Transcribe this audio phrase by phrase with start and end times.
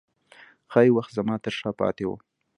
[0.71, 2.11] ښايي وخت زما ترشا پاته و